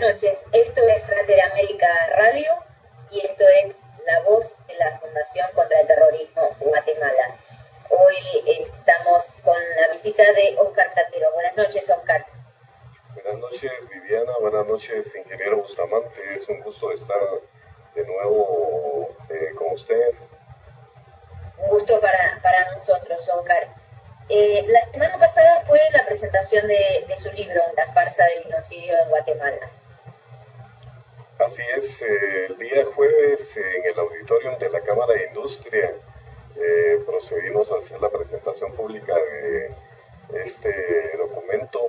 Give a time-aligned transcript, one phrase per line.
[0.00, 0.42] noches.
[0.52, 1.86] Esto es Frate América
[2.16, 2.50] Radio
[3.10, 7.36] y esto es la voz de la Fundación contra el Terrorismo Guatemala.
[7.90, 8.16] Hoy
[8.46, 11.30] estamos con la visita de Oscar Tatero.
[11.34, 12.24] Buenas noches, Oscar.
[13.12, 14.32] Buenas noches, Viviana.
[14.40, 16.34] Buenas noches, ingeniero Bustamante.
[16.34, 17.20] Es un gusto estar
[17.94, 20.30] de nuevo eh, con ustedes.
[21.58, 23.68] Un gusto para, para nosotros, Oscar.
[24.30, 28.94] Eh, la semana pasada fue la presentación de, de, su libro, La farsa del genocidio
[29.02, 29.70] en Guatemala.
[31.50, 35.96] Así es, eh, el día jueves en el auditorium de la Cámara de Industria
[36.54, 39.74] eh, procedimos a hacer la presentación pública de
[40.44, 40.72] este
[41.18, 41.88] documento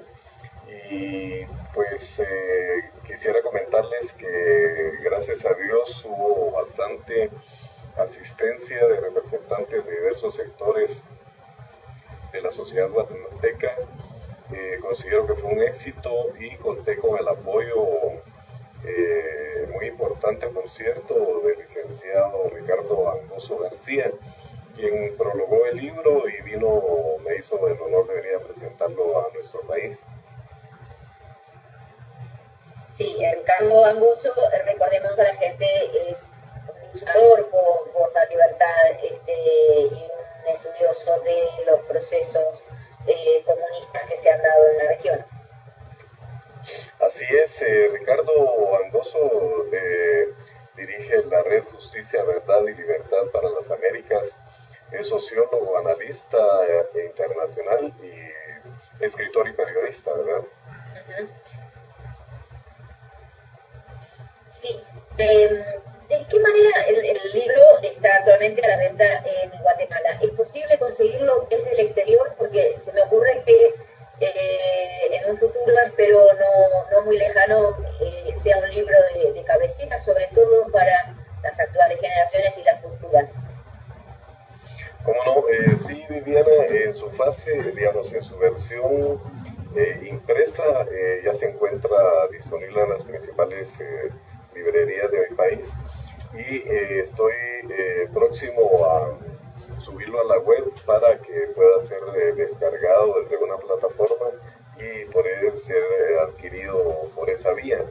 [0.89, 7.29] y pues eh, quisiera comentarles que gracias a Dios hubo bastante
[7.97, 11.03] asistencia de representantes de diversos sectores
[12.31, 13.75] de la sociedad guatemalteca.
[14.53, 18.23] Eh, considero que fue un éxito y conté con el apoyo
[18.83, 24.11] eh, muy importante, por cierto, del licenciado Ricardo Angoso García,
[24.75, 26.81] quien prologó el libro y vino,
[27.23, 30.03] me hizo el honor de venir a presentarlo a nuestro país.
[32.87, 34.33] Sí, Ricardo Angoso,
[34.65, 35.65] recordemos a la gente,
[36.09, 36.31] es
[36.67, 39.33] un luchador por, por la libertad este,
[39.91, 40.09] y
[40.43, 42.63] un estudioso de los procesos
[43.07, 45.40] eh, comunistas que se han dado en la región.
[46.99, 50.33] Así es, eh, Ricardo Angoso eh,
[50.75, 54.37] dirige la red Justicia, Verdad y Libertad para las Américas,
[54.91, 60.43] es sociólogo, analista eh, internacional y escritor y periodista, ¿verdad?
[64.59, 64.83] Sí.
[65.17, 67.01] ¿De qué manera el,
[67.33, 70.19] libro está actualmente a la venta en Guatemala?
[70.21, 72.35] ¿Es posible conseguirlo desde el exterior?
[72.37, 73.73] Porque se me ocurre que
[74.21, 79.43] eh, en un futuro, espero no, no muy lejano, eh, sea un libro de, de,
[79.43, 83.29] cabecera, sobre todo para las actuales generaciones y las futuras.
[85.03, 89.19] Como no, eh, sí, Viviana, en su fase, digamos, en su versión
[89.75, 90.63] eh, impresa,
[91.23, 91.97] ya se encuentra
[92.31, 93.79] disponible en las principales
[94.53, 95.73] librerías de mi país
[96.33, 96.63] y
[96.99, 97.33] estoy
[98.13, 99.17] próximo a
[99.81, 104.27] subirlo a la web para que pueda ser eh, descargado desde una plataforma
[104.77, 107.85] y poder ser eh, adquirido por esa vía.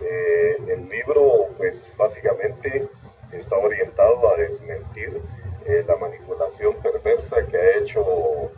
[0.00, 2.88] Eh, el libro, pues básicamente
[3.32, 5.20] está orientado a desmentir
[5.88, 8.52] la manipulación perversa que ha hecho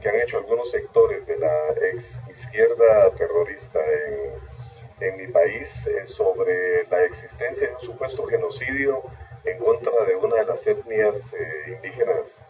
[0.00, 3.78] que han hecho algunos sectores de la ex izquierda terrorista
[5.00, 5.70] en, en mi país
[6.04, 9.02] sobre la existencia de un supuesto genocidio
[9.46, 12.44] en contra de una de las etnias eh, indígenas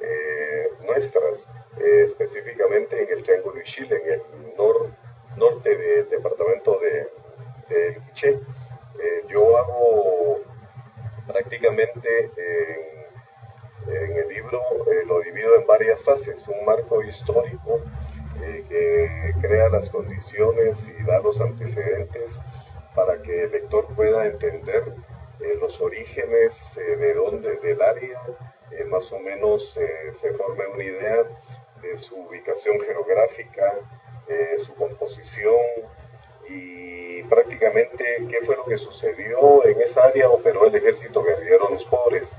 [0.00, 1.48] eh, nuestras,
[1.78, 4.90] eh, específicamente en el Triángulo Chile, en el nor,
[5.36, 7.08] norte del departamento de,
[7.68, 8.38] de Quiché.
[9.28, 10.40] yo hago
[11.26, 14.60] prácticamente en, en el libro,
[15.06, 17.80] lo divido en varias fases, un marco histórico
[18.68, 22.40] que crea las condiciones y da los antecedentes
[22.94, 24.94] para que el lector pueda entender
[25.40, 28.22] eh, los orígenes, eh, de dónde, del área,
[28.70, 29.78] eh, más o menos
[30.12, 31.24] se forme una idea
[31.82, 33.74] de su ubicación geográfica,
[34.58, 35.54] su composición
[36.48, 41.84] y prácticamente qué fue lo que sucedió en esa área operó el ejército guerrillero Los
[41.84, 42.34] Pobres.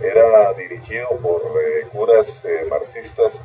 [0.00, 1.42] Era dirigido por
[1.92, 3.44] curas marxistas,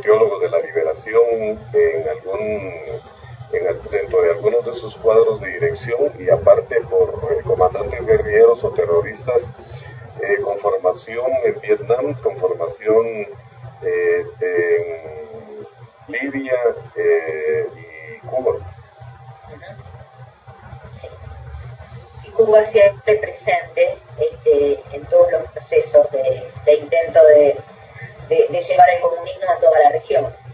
[0.00, 3.02] teólogos de la liberación en algún
[3.56, 8.70] en, dentro de algunos de sus cuadros de dirección y aparte por comandantes guerrilleros o
[8.70, 9.50] terroristas
[10.22, 13.06] eh, con formación en Vietnam, con formación
[13.82, 15.66] eh, en
[16.08, 16.58] Libia
[16.96, 18.56] eh, y Cuba.
[20.94, 22.30] Sí.
[22.30, 27.56] Cuba siempre presente este, en todos los procesos de, intento de
[28.28, 30.45] llevar el comunismo a toda la región.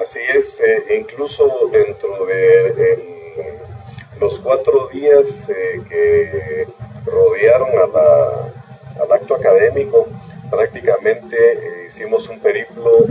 [0.00, 6.66] Así es, eh, incluso dentro de el, los cuatro días eh, que
[7.06, 10.06] rodearon a la, al acto académico,
[10.50, 13.06] prácticamente eh, hicimos un periplo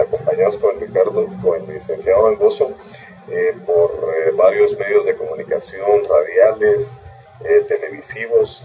[0.00, 2.70] acompañados con Ricardo, con el licenciado Angoso,
[3.66, 6.90] por varios medios de comunicación, radiales,
[7.66, 8.64] televisivos.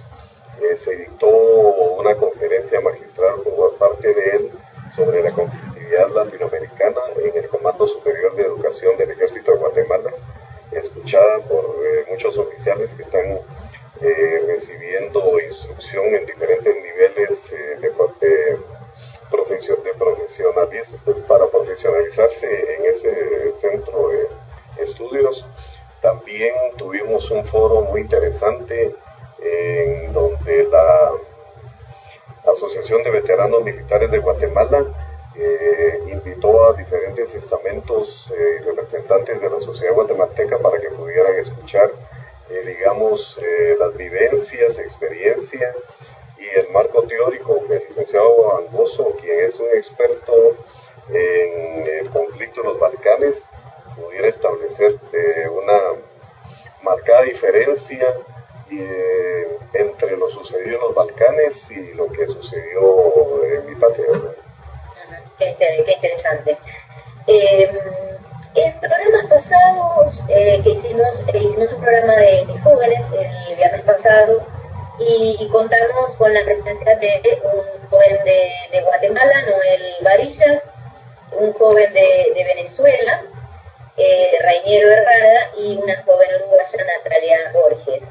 [0.78, 4.52] se dictó una conferencia magistral por parte de él
[4.96, 5.32] sobre la
[5.92, 10.12] Latinoamericana en el Comando Superior de Educación del Ejército de Guatemala,
[10.72, 13.40] escuchada por eh, muchos oficiales que están
[14.02, 17.92] eh, recibiendo instrucción en diferentes niveles eh, de,
[18.22, 20.98] de, de profesionaliz
[21.28, 25.46] para profesionalizarse en ese centro de estudios.
[26.02, 28.96] También tuvimos un foro muy interesante
[29.40, 31.12] en donde la
[32.52, 34.86] Asociación de Veteranos Militares de Guatemala
[35.36, 41.92] eh, invitó a diferentes estamentos y representantes de la sociedad guatemalteca para que pudieran escuchar,
[42.66, 43.40] digamos,
[43.80, 45.74] las vivencias, experiencia
[46.38, 50.34] y el marco teórico del licenciado Angoso, quien es un experto
[51.10, 53.50] en el conflicto en los Balcanes,
[53.96, 55.00] pudiera establecer
[55.50, 55.80] una
[56.84, 58.16] marcada diferencia
[58.72, 64.08] eh, entre lo sucedido en los Balcanes y lo que sucedió en mi patria.
[65.38, 65.56] Qué,
[65.94, 66.58] interesante.
[67.28, 67.72] Eh,
[68.56, 74.46] en programas pasados eh, que hicimos, eh, hicimos un programa de, jóvenes el viernes pasado
[75.00, 80.62] y, contamos con la presencia de un joven de, Guatemala, Noel Varillas,
[81.32, 83.24] un joven de, Venezuela,
[83.98, 88.04] eh, Herrada y una joven uruguaya, Natalia Borges.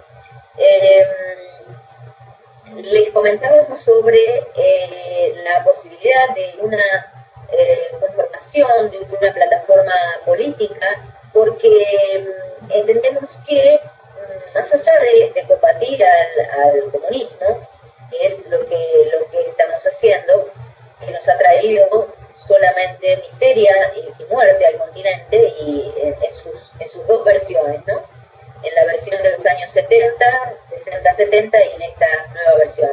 [2.77, 4.19] Les comentábamos sobre
[4.57, 9.93] eh, la posibilidad de una eh, conformación de una plataforma
[10.25, 10.87] política,
[11.35, 17.69] porque mm, entendemos que mm, más allá de, combatir al, comunismo,
[18.11, 20.49] que es lo que, lo que estamos haciendo,
[21.01, 22.15] que nos ha traído
[22.47, 28.03] solamente miseria y, muerte al continente y en, sus, en sus dos versiones, ¿no?
[28.63, 30.25] En la versión de los años 70,
[30.69, 32.91] 60, 70 y en esta nueva versión.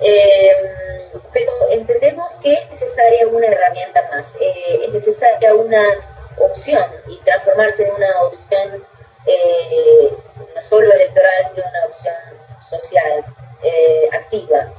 [0.00, 5.84] Eh, pero entendemos que es necesaria una herramienta más, eh, es necesaria una
[6.38, 8.84] opción y transformarse en una opción
[9.26, 10.12] eh,
[10.54, 12.14] no solo electoral, sino una opción
[12.68, 13.24] social
[14.12, 14.72] activa.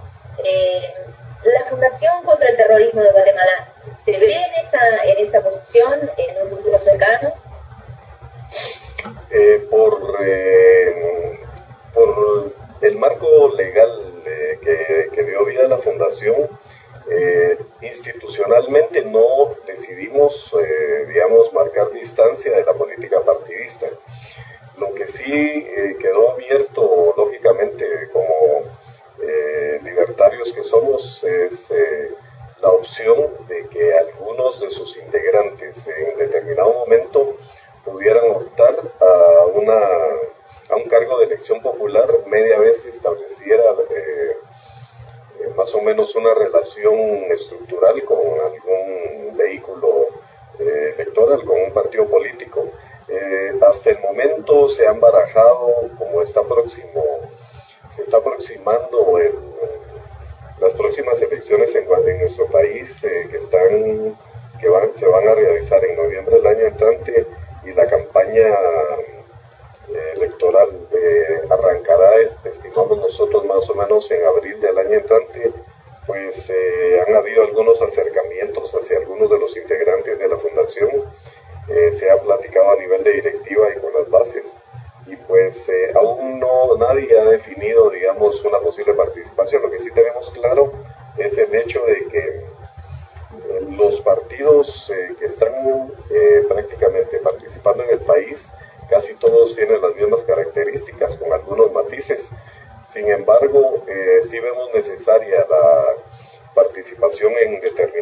[1.44, 3.71] la Fundación contra el Terrorismo de Guatemala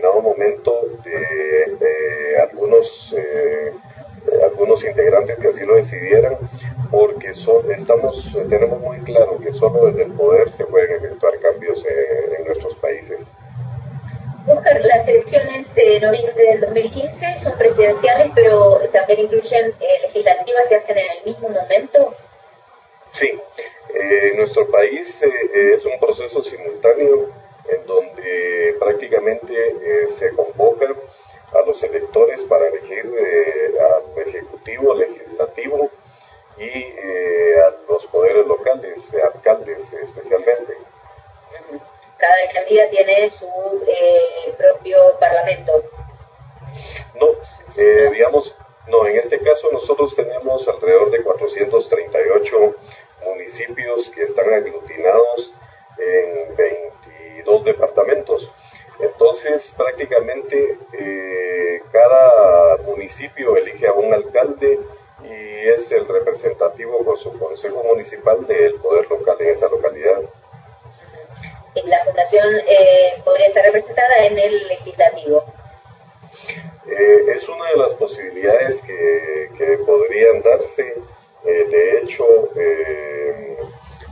[0.10, 3.16] determinado momento de, algunos
[4.44, 6.38] algunos integrantes que así lo decidieran,
[6.92, 11.84] porque son, estamos, tenemos muy claro que solo desde el poder se pueden efectuar cambios
[11.86, 13.32] eh, en nuestros países.
[14.48, 20.76] Oscar, las elecciones de noviembre del 2015 son presidenciales, pero también incluyen eh, legislativas, se
[20.76, 22.14] hacen en el mismo momento.
[23.12, 23.40] Sí,
[23.94, 27.30] eh, nuestro país eh, es un proceso simultáneo
[27.72, 30.88] en donde prácticamente se convoca
[31.54, 33.06] a los electores para elegir
[33.80, 35.90] al Ejecutivo, Legislativo
[36.60, 40.78] y eh, a los poderes locales, alcaldes especialmente.
[42.18, 43.48] Cada alcaldía tiene su
[43.88, 45.72] eh, propio parlamento.
[47.16, 47.28] No,
[47.78, 48.54] eh, digamos,
[48.88, 52.76] no, en este caso nosotros tenemos alrededor de 438
[53.24, 55.54] municipios que están aglutinados
[55.98, 56.56] en
[57.40, 58.52] 22 departamentos.
[59.00, 60.78] Entonces, prácticamente
[61.92, 64.80] cada municipio elige a un alcalde
[65.24, 70.22] y es el representativo con su consejo municipal del poder local en esa localidad.
[71.86, 75.44] La fundación eh, podría estar representada en el legislativo.
[76.88, 80.96] Eh, es una de las posibilidades que, que podrían darse.
[81.46, 82.26] Eh, de hecho,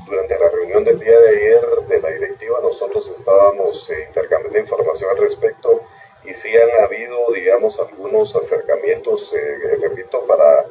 [0.07, 5.09] durante la reunión del día de ayer de la directiva nosotros estábamos eh, intercambiando información
[5.11, 5.81] al respecto
[6.23, 10.65] y sí han habido, digamos, algunos acercamientos, eh, repito, para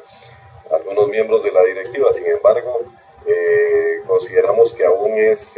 [0.71, 2.13] algunos miembros de la directiva.
[2.13, 2.81] Sin embargo,
[3.25, 5.55] eh, consideramos que aún es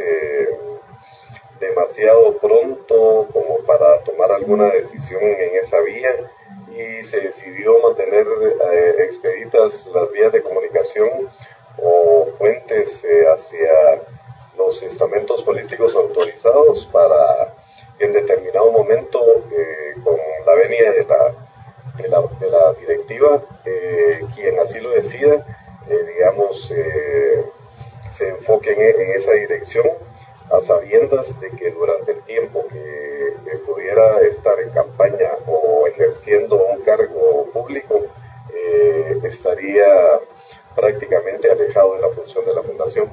[1.58, 6.14] demasiado pronto como para tomar alguna decisión en esa vía
[6.70, 8.26] y se decidió mantener
[9.00, 11.28] expeditas las vías de comunicación
[11.78, 14.02] o puentes eh, hacia
[14.56, 17.54] los estamentos políticos autorizados para
[17.98, 19.20] en determinado momento,
[19.52, 21.34] eh, con la venia de la,
[21.96, 25.44] de la, de la directiva, eh, quien así lo decida,
[26.06, 26.72] digamos,
[28.12, 29.86] se enfoque en, esa dirección,
[30.50, 33.34] a sabiendas de que durante el tiempo que,
[33.66, 38.00] pudiera estar en campaña o ejerciendo un cargo público,
[39.24, 40.20] estaría
[40.74, 43.10] prácticamente alejado de la función de la fundación.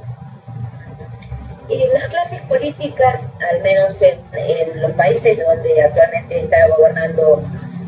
[1.69, 7.43] Y las clases políticas, al menos en, los países donde actualmente está gobernando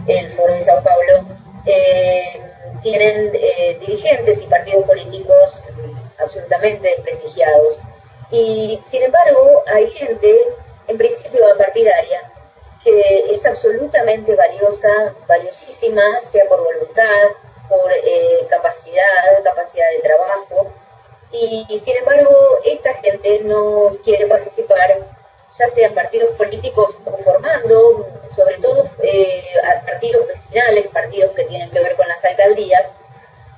[0.08, 1.26] el Foro de Sao Paulo,
[1.66, 2.42] eh,
[2.82, 5.64] tienen eh, dirigentes y partidos políticos
[6.18, 7.80] absolutamente desprestigiados.
[8.32, 10.36] Y sin embargo, hay gente,
[10.88, 12.32] en principio partidaria,
[12.84, 17.30] que es absolutamente valiosa, valiosísima, sea por voluntad,
[17.70, 20.72] por eh, capacidad, capacidad de trabajo,
[21.32, 22.32] y, sin embargo
[22.66, 24.98] esta gente no quiere participar,
[25.58, 29.44] ya sean partidos políticos o formando, sobre todo eh,
[29.86, 32.88] partidos vecinales, partidos que tienen que ver con las alcaldías,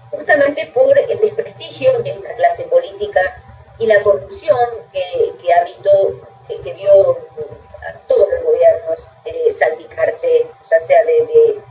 [0.10, 3.22] justamente por el desprestigio de esta clase política
[3.80, 4.58] y la corrupción
[4.91, 5.89] que, ha visto,
[6.48, 7.18] que, vio
[7.88, 11.62] a todos los gobiernos eh, salpicarse, ya sea de de,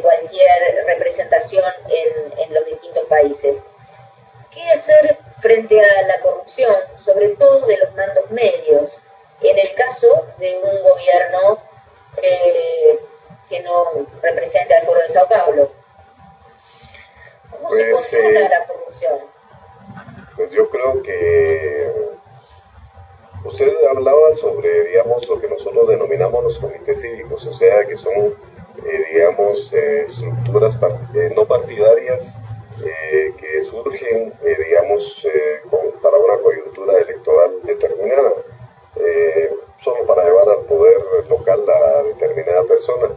[0.00, 3.58] cualquier representación en, en, los distintos países.
[4.50, 8.92] ¿Qué hacer frente a la corrupción, sobre todo de los mandos medios,
[9.40, 11.58] en el caso de un gobierno
[12.22, 12.98] eh,
[13.48, 15.70] que no representa al Foro de Sao Paulo?
[17.50, 19.18] ¿Cómo se pues, controla eh, la corrupción?
[20.36, 21.92] Pues yo creo que
[23.44, 28.14] usted hablaba sobre, digamos, lo que nosotros denominamos los comités cívicos, o sea, que son
[28.16, 28.57] eh,
[29.12, 30.78] digamos, eh, estructuras
[31.14, 32.36] eh, no partidarias
[32.78, 35.26] que surgen, digamos,
[36.00, 38.34] para una coyuntura electoral determinada,
[39.82, 40.96] solo para llevar al poder
[41.28, 43.08] local a determinada persona.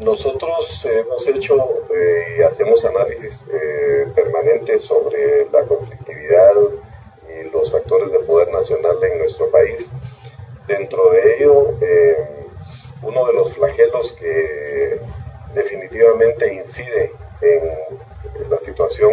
[0.00, 1.82] nosotros hemos hecho
[2.38, 3.46] y hacemos análisis
[4.14, 6.54] permanentes sobre la conflictividad
[7.28, 9.92] y los factores de poder nacional en nuestro país.
[10.66, 11.74] Dentro de ello,
[13.02, 15.00] uno de los flagelos que
[15.54, 19.12] definitivamente incide en la situación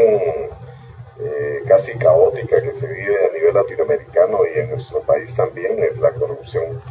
[1.22, 5.98] eh, casi caótica que se vive a nivel latinoamericano y en nuestro país también es
[5.98, 6.81] la corrupción.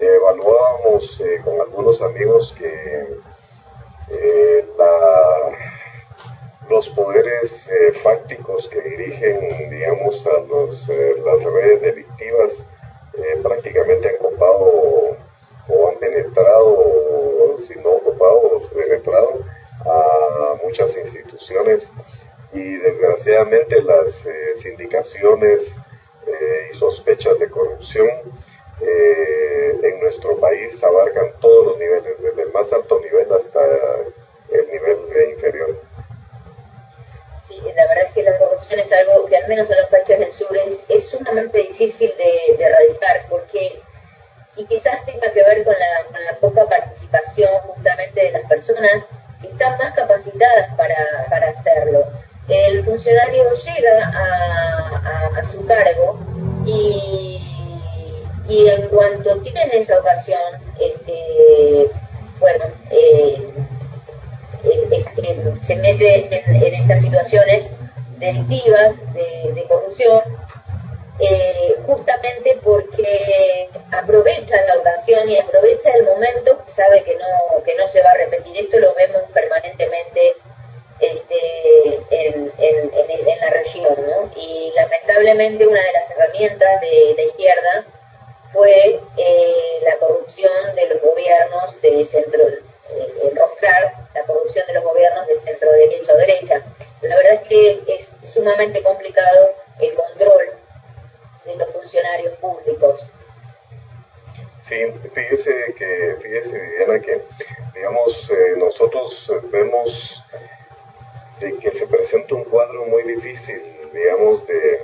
[0.00, 3.08] evaluábamos eh, con algunos amigos que
[4.08, 4.66] eh,
[6.70, 7.68] los poderes
[8.02, 12.66] fácticos que dirigen, digamos, a las redes delictivas
[13.42, 15.16] prácticamente han copado
[15.68, 19.40] o han penetrado, si no ocupado, penetrado
[19.84, 21.92] a muchas instituciones
[22.52, 25.76] y desgraciadamente las eh, sindicaciones
[26.26, 28.08] eh, y sospechas de corrupción
[28.80, 33.60] eh, en nuestro país abarcan todos los niveles, desde el más alto nivel hasta
[34.50, 35.80] el nivel inferior.
[37.46, 40.18] Sí, la verdad es que la corrupción es algo que al menos en los países
[40.18, 43.80] del sur es, es sumamente difícil de erradicar porque
[44.56, 49.06] y quizás tenga que ver con la, con la poca participación justamente de las personas
[49.40, 52.04] que están más capacitadas para, para hacerlo.
[52.48, 56.18] El funcionario llega a, a, su cargo
[56.66, 57.40] y,
[58.48, 60.40] y, en cuanto tiene esa ocasión,
[60.78, 61.90] este,
[62.40, 63.48] bueno, eh,
[65.56, 67.68] se mete en, en, estas situaciones
[68.18, 70.20] delictivas de, de corrupción
[71.20, 77.86] eh, justamente porque aprovecha la ocasión y aprovecha el momento, sabe que no, que no
[77.88, 78.56] se va a repetir.
[78.56, 80.34] Esto lo vemos permanentemente
[81.00, 82.52] este, en,
[83.40, 84.30] la región, ¿no?
[84.36, 87.84] Y lamentablemente una de las herramientas de la izquierda
[88.52, 93.32] fue eh, la corrupción de los gobiernos de centro, eh,
[94.14, 96.62] la corrupción de los gobiernos de centro derecha o derecha.
[97.00, 99.50] La verdad es que es sumamente complicado
[99.80, 100.61] el control
[101.44, 103.06] de los funcionarios públicos.
[104.60, 104.76] Sí,
[105.12, 107.22] fíjese que, fíjese Diana, que
[107.74, 110.22] digamos, eh, nosotros vemos
[111.40, 113.60] de que se presenta un cuadro muy difícil,
[113.92, 114.80] digamos, de,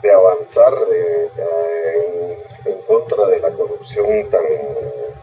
[0.00, 4.44] de avanzar eh, eh, en, contra de la corrupción tan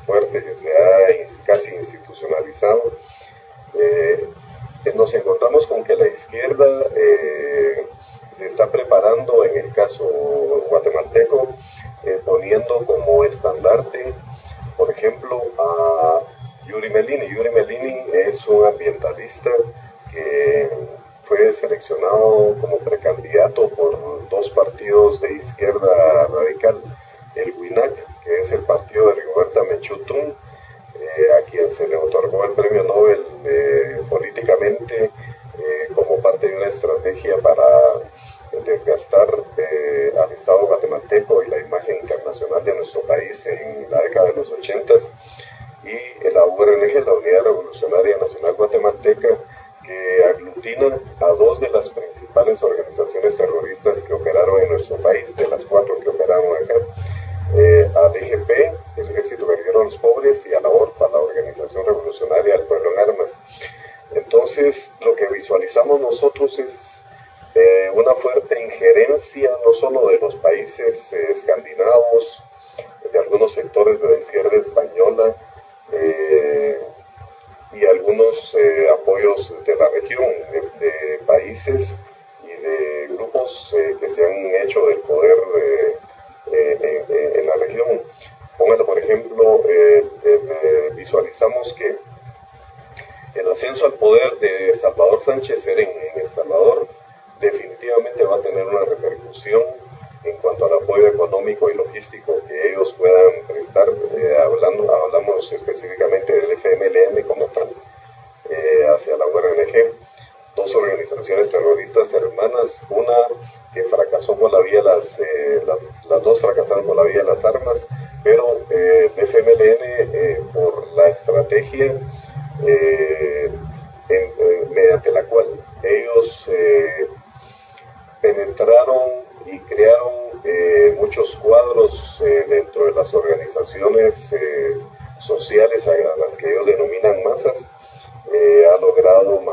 [0.06, 2.94] fuerte que se ha casi institucionalizado.
[4.96, 7.88] Nos encontramos con que la izquierda eh,
[8.42, 10.04] se está preparando en el caso
[10.68, 11.54] guatemalteco,
[12.04, 14.16] eh, poniendo como estandarte,
[14.76, 16.22] por ejemplo, a
[16.66, 17.28] Yuri Melini.
[17.28, 19.52] Yuri Melini es un ambientalista
[20.12, 20.72] que
[21.26, 26.82] fue seleccionado como precandidato por dos partidos de izquierda radical,
[27.36, 27.94] el WINAC,
[28.24, 30.34] que es el partido de Rigoberta Menchutun,
[30.96, 33.24] eh, a quien se le otorgó el premio Nobel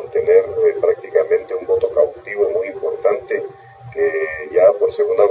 [0.09, 3.45] mantener eh, prácticamente un voto cautivo muy importante
[3.93, 4.11] que
[4.53, 5.25] ya por segunda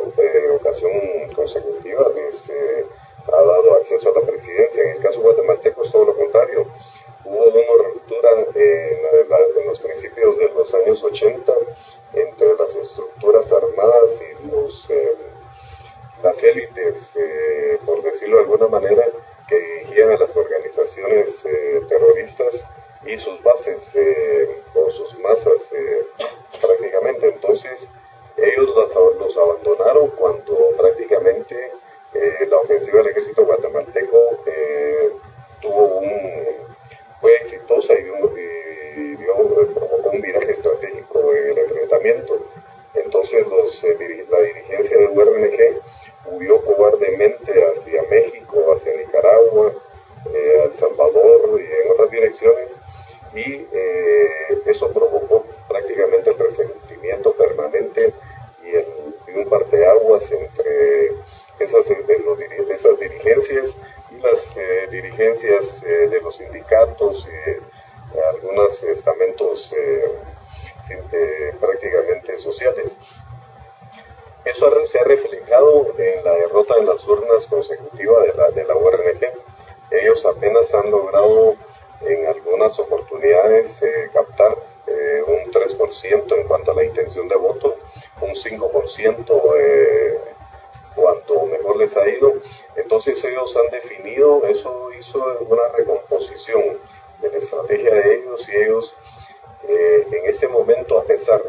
[99.67, 101.41] eh, en este momento, a pesar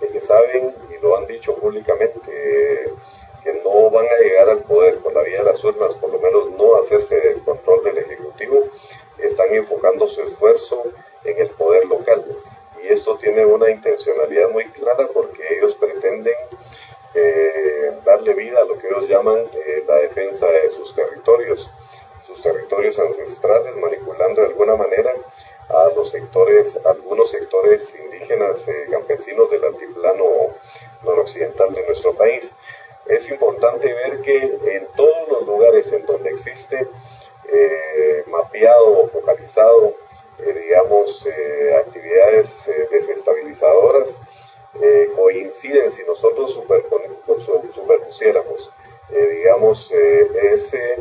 [0.00, 2.30] de que saben y lo han dicho públicamente,
[3.42, 6.18] que no van a llegar al poder por la vía de las urnas, por lo
[6.18, 8.64] menos no hacerse del control del Ejecutivo,
[9.18, 10.82] están enfocando su esfuerzo
[11.24, 12.24] en el poder local.
[12.82, 16.34] Y esto tiene una intencionalidad muy clara porque ellos pretenden
[17.14, 21.70] eh, darle vida a lo que ellos llaman eh, la defensa de sus territorios,
[22.26, 25.12] sus territorios ancestrales, manipulando de alguna manera
[25.68, 30.24] a los sectores, a algunos sectores indígenas eh, campesinos del altiplano
[31.02, 32.54] noroccidental de nuestro país.
[33.06, 36.86] Es importante ver que en todos los lugares en donde existe
[37.48, 39.94] eh, mapeado o focalizado,
[40.38, 41.26] eh, digamos,
[41.78, 42.52] actividades
[42.90, 44.22] desestabilizadoras,
[45.14, 48.70] coinciden si nosotros superpusiéramos,
[49.08, 50.98] digamos, ese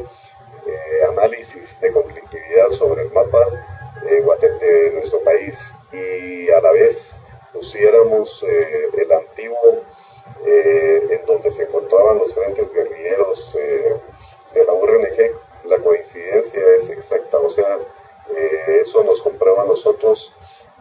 [1.09, 3.45] análisis de conflictividad sobre el mapa
[4.03, 7.15] de nuestro país y a la vez
[7.53, 9.83] pusiéramos el antiguo
[10.45, 15.31] en donde se encontraban los frentes guerrilleros de la URNG,
[15.65, 17.79] la coincidencia es exacta, o sea,
[18.67, 20.31] eso nos comprueba a nosotros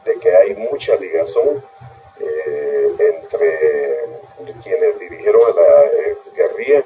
[0.05, 1.63] de que hay mucha ligazón
[2.21, 4.05] eh, entre
[4.63, 5.91] quienes dirigieron a la
[6.37, 6.85] guerrilla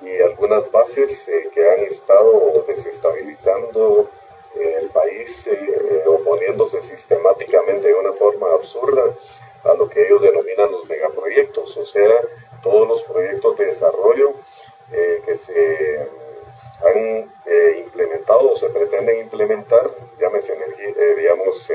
[0.00, 4.08] y algunas bases eh, que han estado desestabilizando
[4.54, 9.14] el país, eh, oponiéndose sistemáticamente de una forma absurda
[9.64, 12.10] a lo que ellos denominan los megaproyectos, o sea,
[12.62, 14.32] todos los proyectos de desarrollo
[15.24, 16.08] que se
[16.82, 17.30] han
[17.76, 21.70] implementado o se pretenden implementar, llámese energía, digamos,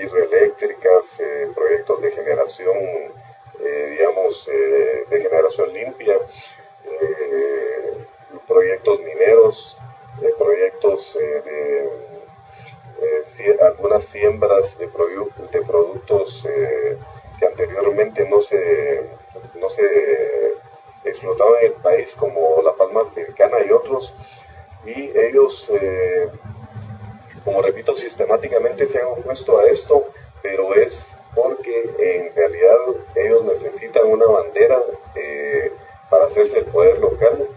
[0.00, 2.76] hidroeléctricas, eh, proyectos de generación,
[3.60, 6.16] eh, digamos, eh, de generación limpia,
[8.46, 9.76] proyectos mineros,
[10.38, 11.90] proyectos de
[13.62, 16.46] algunas siembras de, de productos
[17.38, 19.06] que anteriormente no se,
[19.58, 20.54] no se
[21.04, 24.12] explotaban en el país, como la palma africana y otros,
[24.84, 25.70] y ellos
[27.44, 30.04] como repito, sistemáticamente se han opuesto a esto,
[30.42, 32.76] pero es porque en realidad
[33.14, 34.78] ellos necesitan una bandera
[35.14, 35.72] eh,
[36.08, 37.48] para hacerse el poder local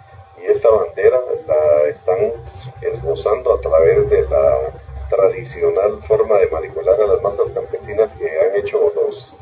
[0.41, 2.33] y esta bandera la están
[2.81, 4.73] esbozando a través de la
[5.09, 9.35] tradicional forma de manipular a las masas campesinas que han hecho los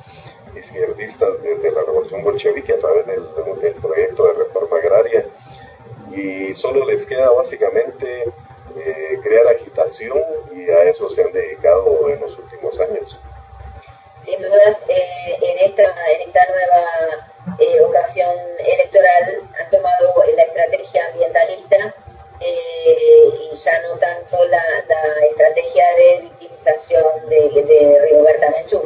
[0.56, 3.24] izquierdistas desde la revolución bolchevique a través del,
[3.82, 5.26] proyecto de reforma agraria
[6.12, 8.26] y solo les queda básicamente
[8.76, 10.20] eh, crear agitación
[10.54, 13.20] y a eso se han dedicado en los últimos años.
[14.22, 21.08] Sin dudas, eh, en, esta, en esta nueva eh, ocasión electoral han tomado la estrategia
[21.08, 21.96] ambientalista
[22.40, 24.60] y ya no tanto la,
[25.30, 28.82] estrategia de victimización de, de Rigoberta Menchú.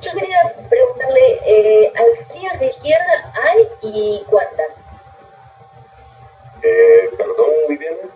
[0.00, 4.76] yo quería preguntarle, ¿alcaldías de izquierda hay y cuántas?
[7.18, 8.08] perdón, Viviana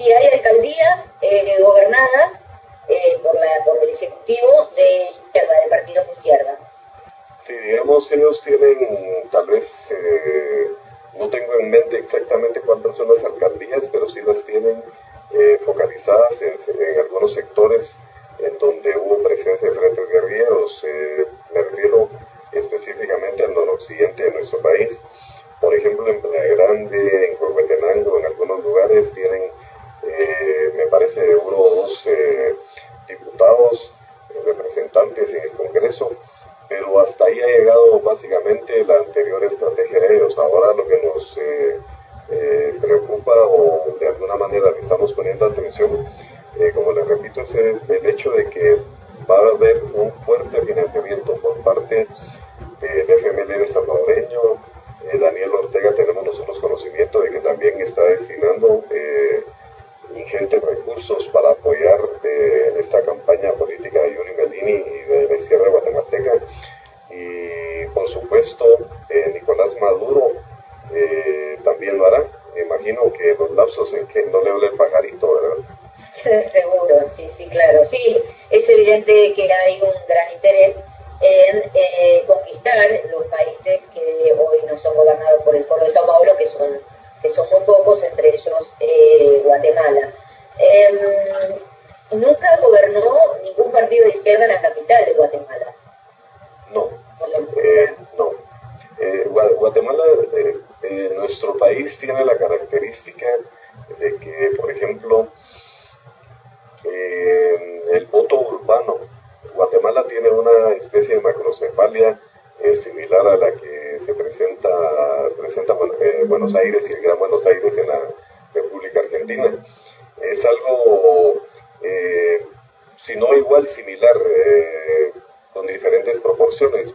[0.00, 2.32] si hay alcaldías eh, gobernadas
[2.88, 6.58] eh, por, la, por el Ejecutivo de izquierda, de partidos de izquierda.
[7.40, 10.70] Sí, digamos, ellos tienen, tal vez, eh,
[11.14, 14.82] no tengo en mente exactamente cuántas son las alcaldías, pero sí las tienen
[15.64, 16.56] focalizadas en,
[16.98, 17.96] algunos sectores
[18.40, 20.09] en donde hubo presencia de frentes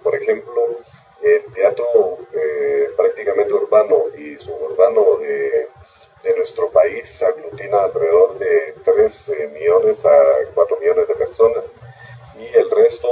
[0.02, 0.78] Por ejemplo,
[1.22, 2.18] el teatro
[2.96, 5.70] prácticamente urbano y suburbano de,
[6.38, 10.18] nuestro país aglutina alrededor de 3 millones a
[10.54, 11.78] 4 millones de personas.
[12.38, 13.08] Y el resto,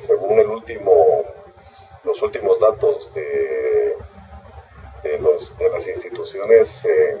[0.00, 1.24] según el último
[2.04, 3.96] los últimos datos de,
[5.72, 7.18] las instituciones eh,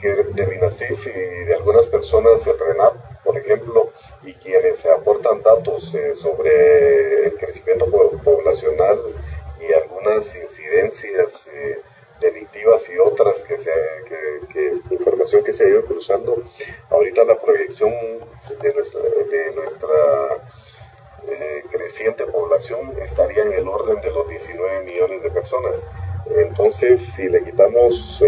[0.00, 3.87] que, y de algunas personas del RENAP, por ejemplo,
[4.28, 9.00] y quienes aportan datos eh, sobre el crecimiento poblacional
[9.58, 11.80] y algunas incidencias eh,
[12.20, 13.70] delictivas y otras que, se,
[14.52, 16.42] que, información que se ha ido cruzando.
[16.90, 17.90] Ahorita la proyección
[18.60, 18.74] de
[19.54, 19.96] nuestra,
[21.30, 25.86] eh, creciente población estaría en el orden de los 19 millones de personas.
[26.36, 28.22] Entonces, si le quitamos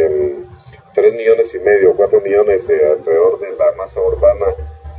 [0.95, 4.47] 3 millones y medio, 4 millones alrededor de la masa urbana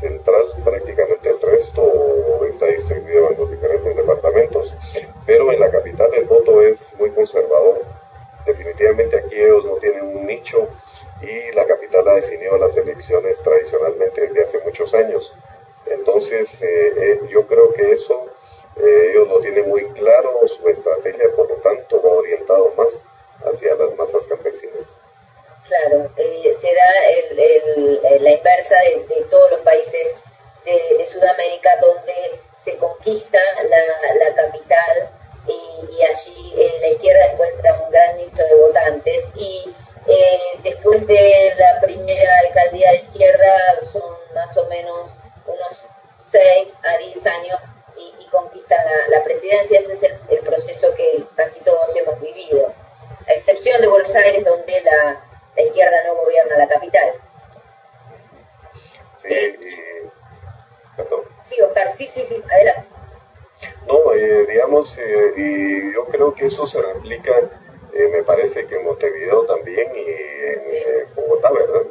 [0.02, 4.76] central, prácticamente el resto está distribuido en los diferentes departamentos.
[5.26, 7.82] Pero en la capital el voto es muy conservador.
[8.46, 10.68] Definitivamente aquí ellos no tienen un nicho
[11.22, 15.34] y la capital ha definido las elecciones tradicionalmente desde hace muchos años.
[15.86, 18.26] Entonces, eh, eh, yo creo que eso
[18.78, 23.06] eh, ellos lo tienen muy claro, su estrategia, por lo tanto, va orientado más
[23.46, 24.98] hacia las masas campesinas.
[25.67, 28.76] Claro, eh, se da el, la inversa
[29.08, 30.15] de, todos los países
[30.65, 35.10] de, Sudamérica donde se conquista la, capital
[35.47, 39.74] y, allí eh, la izquierda encuentra un gran nicho de votantes y
[40.08, 45.12] eh, después de la primera alcaldía de izquierda son más o menos
[45.47, 45.86] unos
[46.17, 47.60] 6 a 10 años
[47.97, 48.76] y, y conquista
[49.10, 49.80] la, presidencia.
[49.80, 52.74] Ese es el, el proceso que casi todos hemos vivido,
[53.28, 55.31] a excepción de Buenos Aires donde la
[55.71, 57.10] izquierda no gobierna la capital.
[59.15, 60.97] Sí, y...
[60.97, 61.21] Perdón.
[61.43, 62.88] Sí, Oscar, sí, sí, sí, adelante.
[63.88, 67.31] No, eh, digamos, eh, y yo creo que eso se replica,
[67.93, 71.84] eh, me parece que en Montevideo también y en Bogotá, ¿verdad?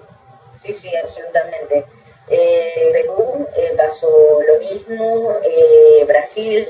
[0.62, 1.84] Sí, sí, absolutamente.
[2.28, 5.36] Perú pasó lo mismo,
[6.06, 6.68] Brasil,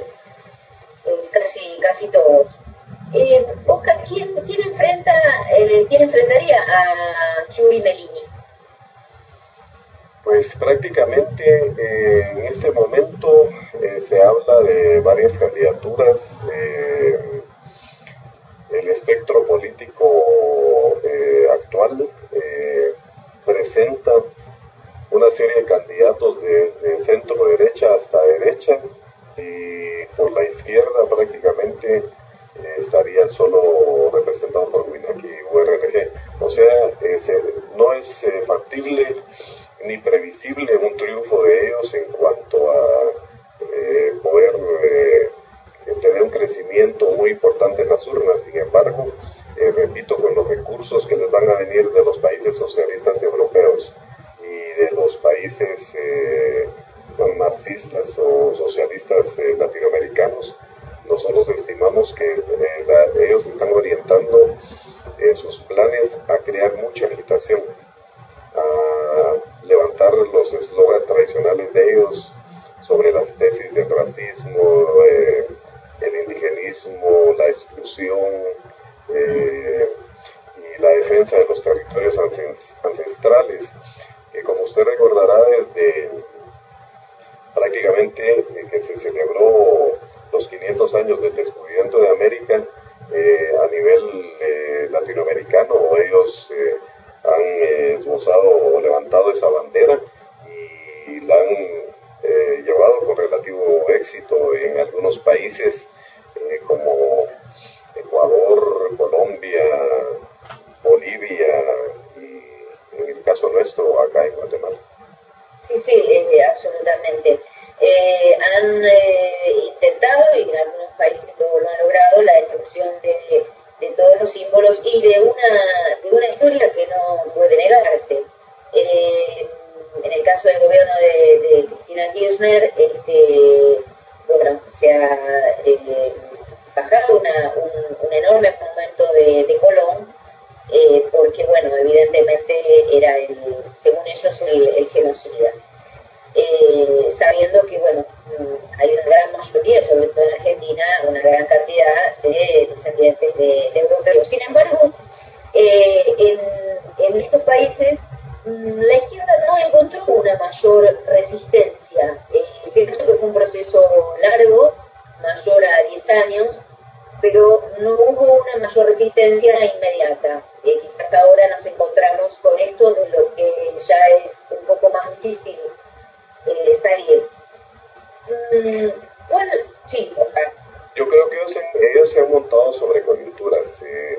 [181.46, 184.18] Que ellos, se han montado sobre coyunturas, eh,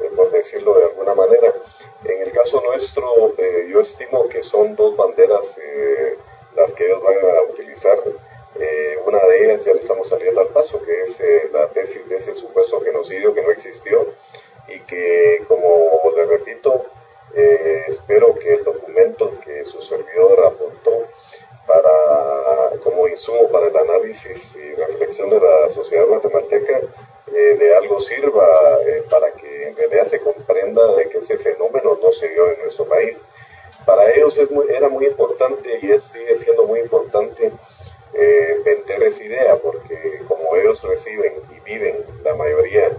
[0.00, 1.54] eh, por decirlo de alguna manera.
[2.04, 3.34] En el caso nuestro,
[3.68, 5.56] yo estimo que son dos banderas
[6.54, 7.98] las que ellos van a utilizar.
[9.06, 12.16] una de ellas ya le estamos saliendo al paso, que es eh, la tesis de
[12.16, 14.06] ese supuesto genocidio que no existió
[14.68, 16.84] y que, como le repito,
[17.34, 21.06] eh, espero que el documento que su servidor apuntó
[21.68, 26.80] para, como insumo para el análisis y reflexión de la sociedad guatemalteca
[27.26, 28.46] eh, de algo sirva
[29.10, 32.86] para que en realidad se comprenda de que ese fenómeno no se dio en nuestro
[32.86, 33.22] país.
[33.84, 37.52] Para ellos es era muy importante y es, sigue siendo muy importante
[38.14, 42.90] eh, vender esa idea, porque como ellos reciben y viven la mayoría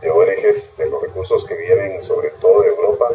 [0.00, 3.10] de ONGs de los recursos que vienen sobre todo de Europa,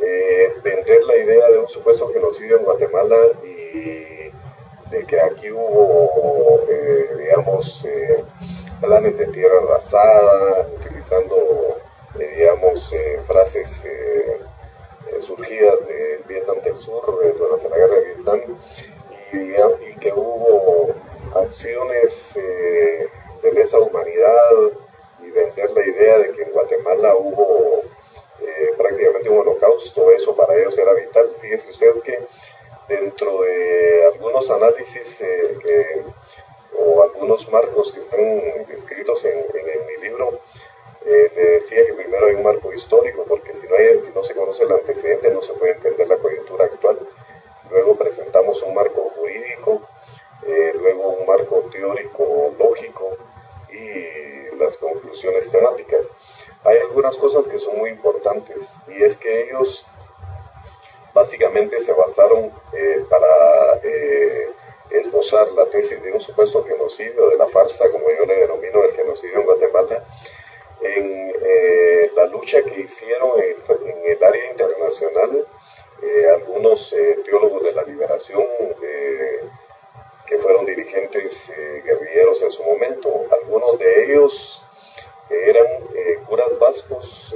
[0.00, 4.30] eh, vender la idea de un supuesto genocidio en Guatemala y
[4.90, 7.86] de que aquí hubo, eh, digamos,
[8.80, 11.78] planes de tierra arrasada, utilizando,
[12.18, 12.94] digamos,
[13.26, 13.86] frases
[15.20, 17.04] surgidas del Vietnam del Sur
[17.38, 18.40] durante la guerra de Vietnam
[19.32, 20.94] y, que hubo
[21.34, 23.06] acciones eh,
[23.42, 24.72] de lesa humanidad
[25.22, 27.82] y vender la idea de que en Guatemala hubo
[28.46, 31.34] eh, prácticamente un holocausto, eso para ellos era vital.
[31.40, 32.18] Fíjese usted que
[32.88, 36.02] dentro de algunos análisis eh,
[36.78, 39.44] o algunos marcos que están descritos en,
[39.86, 40.38] mi libro,
[41.04, 44.34] le decía que primero hay un marco histórico, porque si no, hay, si no se
[44.34, 46.98] conoce el antecedente no se puede entender la coyuntura actual
[47.72, 49.82] luego presentamos un marco jurídico,
[50.46, 53.16] eh, luego un marco teórico lógico
[53.72, 56.11] y las conclusiones temáticas.
[56.64, 59.84] Hay algunas cosas que son muy importantes y es que ellos
[61.12, 64.50] básicamente se basaron eh, para eh,
[64.90, 68.92] esbozar la tesis de un supuesto genocidio, de la farsa, como yo le denomino el
[68.92, 70.04] genocidio en Guatemala,
[70.80, 71.32] en
[72.16, 73.56] la lucha que hicieron en
[74.04, 75.46] el área internacional
[76.02, 78.44] eh, algunos eh, teólogos de la liberación
[78.82, 79.44] eh,
[80.26, 81.48] que fueron dirigentes
[81.84, 83.26] guerrilleros en su momento.
[83.30, 84.62] Algunos de ellos
[85.30, 85.66] eran
[86.26, 87.34] curas vascos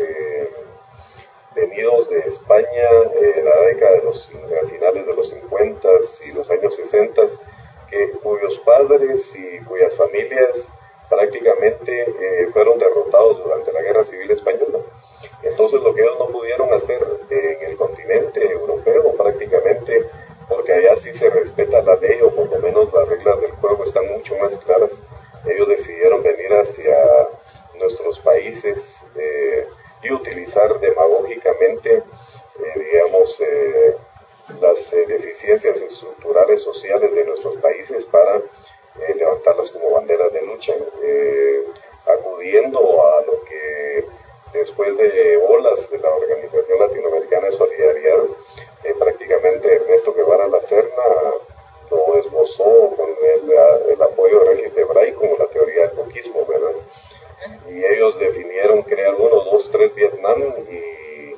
[1.54, 4.30] venidos de España en la década de los
[4.68, 5.88] finales de los 50
[6.26, 7.22] y los años 60,
[7.88, 10.70] que, cuyos padres y cuyas familias
[11.08, 14.80] prácticamente fueron derrotados durante la Guerra Civil Española.
[15.42, 20.04] Entonces lo que ellos no pudieron hacer en el continente europeo prácticamente,
[20.48, 23.84] porque allá sí se respeta la ley o por lo menos las reglas del juego
[23.84, 25.00] están mucho más claras,
[25.46, 27.28] ellos decidieron venir hacia
[27.78, 29.66] nuestros países eh,
[30.02, 33.96] y utilizar demagógicamente, eh, digamos, eh,
[34.60, 38.40] las deficiencias estructurales sociales de nuestros países para
[39.14, 40.72] levantarlas como banderas de lucha,
[42.06, 44.06] acudiendo a lo que
[44.52, 48.24] después de olas de la Organización Latinoamericana de Solidaridad,
[48.84, 51.02] eh, prácticamente Ernesto Guevara La Serna
[51.90, 56.72] lo esbozó con el, apoyo de Regis Debray como la teoría del coquismo, ¿verdad?
[57.68, 61.34] Y ellos definieron crear uno, dos, tres Vietnam y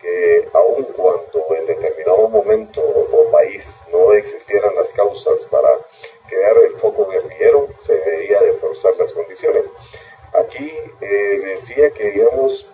[0.00, 5.68] que aun cuando en determinado momento o país no existieran las causas para
[6.28, 9.70] crear el foco guerrillero, se debería de forzar las condiciones.
[10.32, 12.66] Aquí eh, decía que, digamos,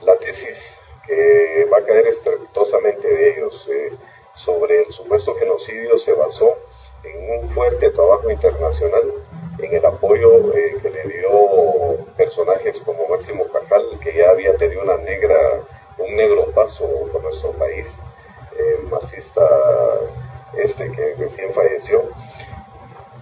[0.00, 3.92] la tesis que va a caer estrepitosamente de ellos eh,
[4.34, 6.56] sobre el supuesto genocidio se basó
[7.04, 9.12] en un fuerte trabajo internacional,
[9.62, 14.82] en el apoyo eh, que le dio personajes como Máximo Cajal, que ya había tenido
[14.82, 15.62] una negra,
[15.98, 18.00] un negro paso por nuestro país,
[18.58, 19.42] el marxista
[20.56, 22.02] este que recién falleció,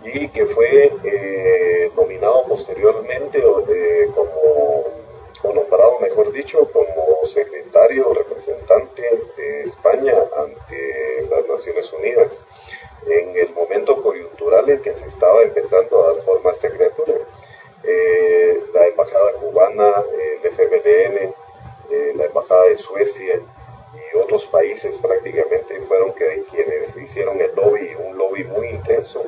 [0.04, 4.84] y que fue eh, nominado posteriormente eh, como,
[5.42, 9.02] o nombrado, mejor dicho, como secretario representante
[9.36, 12.44] de España ante las Naciones Unidas
[13.06, 17.14] en el momento coyuntural en que se estaba empezando a dar forma a esta criatura.
[17.84, 20.04] Eh, la embajada cubana,
[20.42, 21.34] el FMLN,
[22.16, 23.40] la embajada de Suecia
[23.94, 29.24] y otros países prácticamente fueron que, quienes hicieron el lobby, un lobby muy intenso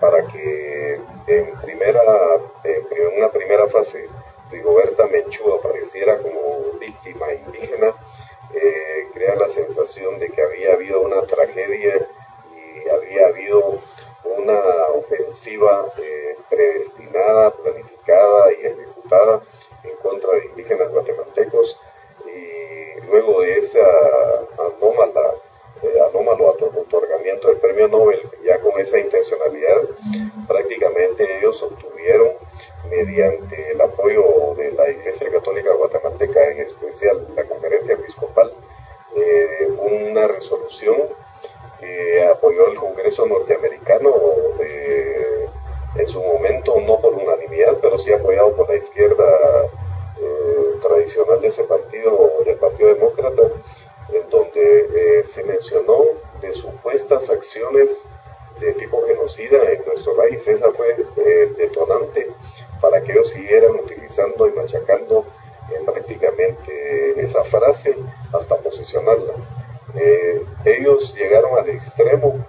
[0.00, 2.02] para que en, primera,
[2.64, 4.08] en una primera fase
[4.50, 7.94] Rigoberta Menchú apareciera como víctima indígena,
[8.54, 12.06] eh, crea la sensación de que había habido una tragedia
[12.90, 13.80] había habido
[14.24, 14.60] una
[14.94, 19.42] ofensiva eh, predestinada, planificada y ejecutada
[19.84, 21.78] en contra de indígenas guatemaltecos.
[22.26, 23.86] Y luego de esa
[24.58, 25.34] anómala
[25.82, 29.82] eh, anómalo otorgamiento del premio Nobel, ya con esa intencionalidad,
[30.48, 32.30] prácticamente ellos obtuvieron,
[32.88, 38.52] mediante el apoyo de la Iglesia Católica Guatemalteca, en especial la Conferencia Episcopal,
[39.16, 40.96] eh, una resolución
[41.80, 44.12] eh, apoyó el Congreso norteamericano
[44.60, 45.46] eh,
[45.96, 49.24] en su momento, no por unanimidad, pero sí apoyado por la izquierda
[50.18, 53.42] eh, tradicional de ese partido, del Partido Demócrata,
[54.12, 56.04] en donde eh, se mencionó
[56.40, 58.08] de supuestas acciones
[58.60, 60.46] de tipo genocida en nuestro país.
[60.46, 60.96] Esa fue
[61.56, 62.30] detonante
[62.80, 65.24] para que ellos siguieran utilizando y machacando
[65.84, 67.96] prácticamente esa frase
[68.32, 69.34] hasta posicionarla.
[69.98, 72.44] Eh, ellos llegaron al extremo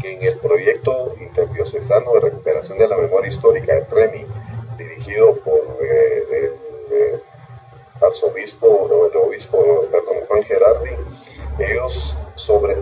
[0.00, 4.26] que en el proyecto interdiocesano de recuperación de la memoria histórica de TREMI,
[4.78, 6.52] dirigido por eh,
[6.90, 7.22] el,
[8.00, 10.90] arzobispo, el obispo perdón, Juan Gerardi,
[11.58, 12.76] ellos sobre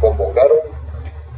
[0.00, 0.58] convocaron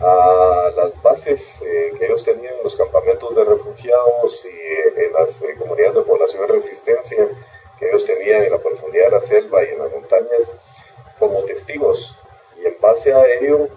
[0.01, 5.45] a las bases eh, que ellos tenían en los campamentos de refugiados y en las
[5.59, 7.29] comunidades de población de resistencia
[7.79, 10.53] que ellos tenían en la profundidad de la selva y en las montañas
[11.19, 12.17] como testigos
[12.63, 13.69] y en base a ello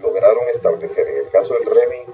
[0.00, 2.04] lograron establecer en el caso del REMI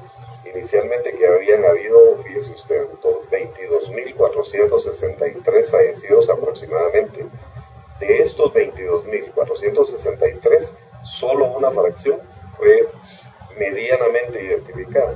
[0.54, 2.86] inicialmente que habían habido, fíjese usted,
[3.30, 7.24] 22.463 fallecidos aproximadamente.
[7.98, 10.70] De estos 22.463,
[11.02, 12.20] solo una fracción
[12.56, 12.86] fue
[13.58, 15.14] medianamente identificada,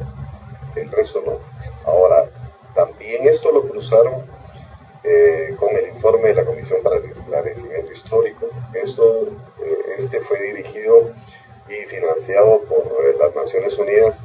[0.76, 1.38] el resto no.
[1.86, 2.28] Ahora,
[2.74, 4.26] también esto lo cruzaron
[5.07, 8.49] eh, con el informe de la Comisión para el Esclarecimiento Histórico.
[8.73, 9.29] Esto,
[9.63, 11.11] eh, este fue dirigido
[11.69, 14.25] y financiado por eh, las Naciones Unidas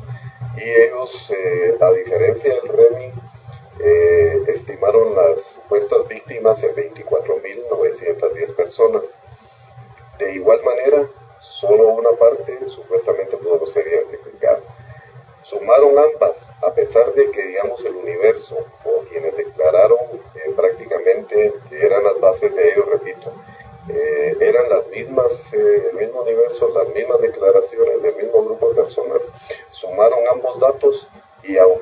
[0.56, 1.34] y ellos,
[1.82, 3.12] a diferencia del REMI,
[4.48, 9.20] estimaron las supuestas víctimas en 24.910 personas.
[10.18, 11.10] De igual manera,
[11.40, 14.62] solo una parte supuestamente pudo ser identificada.
[15.50, 19.98] Sumaron ambas, a pesar de que, digamos, el universo o quienes declararon
[20.36, 23.34] eh, prácticamente que eran las bases de ello, repito,
[23.90, 28.76] eh, eran las mismas, eh, el mismo universo, las mismas declaraciones del mismo grupo de
[28.76, 29.28] personas,
[29.72, 31.08] sumaron ambos datos
[31.42, 31.79] y aunque,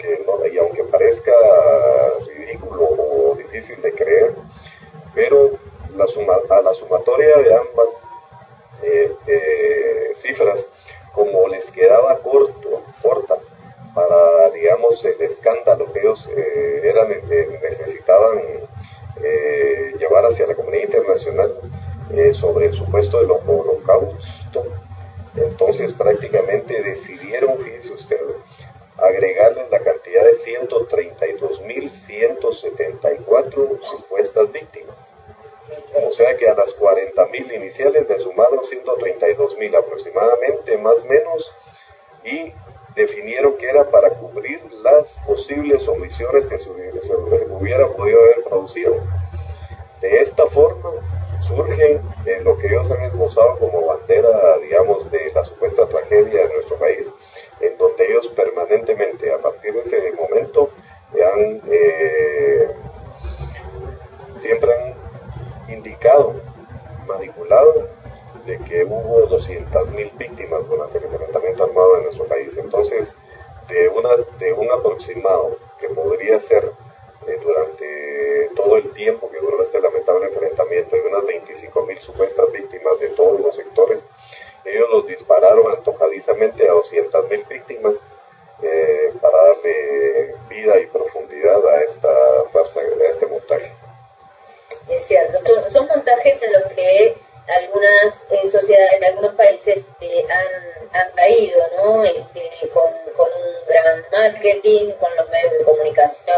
[95.72, 97.18] son montajes en los que
[97.48, 102.04] algunas eh, sociedades, en algunos países eh, han, caído, ¿no?
[102.04, 102.84] Este, con,
[103.18, 106.38] un gran marketing, con los medios de comunicación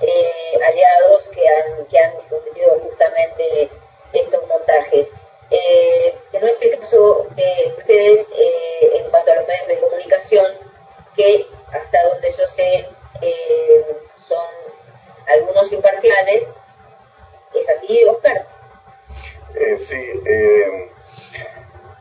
[0.00, 3.70] eh, aliados que han, que han difundido justamente
[4.12, 5.08] estos montajes.
[6.32, 8.28] no es el caso de ustedes
[8.94, 10.46] en cuanto a los medios de comunicación,
[11.14, 12.88] que hasta donde yo sé
[14.16, 14.46] son
[15.28, 16.48] algunos imparciales.
[17.54, 18.46] ¿Es así, Oscar?
[19.54, 20.88] Eh, sí, eh,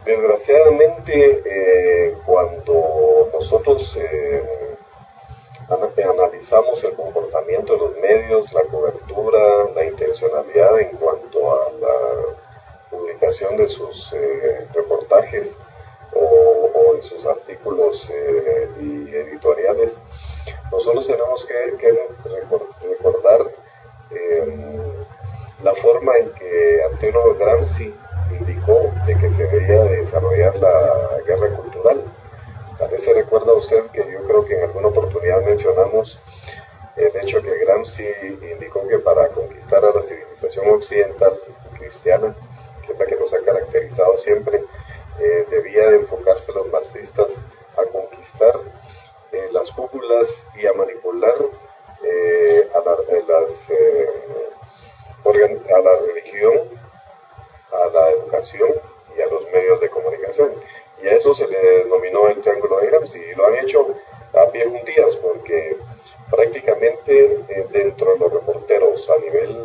[0.06, 3.98] desgraciadamente eh, cuando nosotros
[5.70, 11.98] analizamos el comportamiento de los medios, la cobertura, la intencionalidad en cuanto a la
[12.90, 14.14] publicación de sus
[14.74, 15.58] reportajes
[16.14, 18.10] o, de sus artículos
[18.80, 19.98] y editoriales,
[20.72, 22.08] nosotros tenemos que, que
[22.90, 23.52] recordar
[25.64, 27.94] la forma en que Antonio Gramsci
[28.40, 32.04] indicó de que se debía desarrollar la guerra cultural.
[32.78, 36.20] Tal vez se recuerda usted que yo creo que en alguna oportunidad mencionamos
[36.96, 38.06] el hecho que Gramsci
[38.54, 41.34] indicó que para conquistar a la civilización occidental
[41.78, 42.36] cristiana,
[42.86, 44.64] que es la que nos ha caracterizado siempre,
[45.20, 47.40] eh, debía de enfocarse los marxistas
[47.78, 48.60] a conquistar
[49.32, 51.36] eh, las cúpulas y a manipular
[52.04, 53.68] eh, a las
[55.24, 56.60] religión,
[57.72, 58.70] a la educación
[59.18, 60.52] y a los medios de comunicación.
[61.04, 63.96] Y a eso se le denominó el Triángulo de Gramsci y lo han hecho
[64.34, 65.78] a pie juntillas porque
[66.30, 69.58] prácticamente eh, dentro de los reporteros a nivel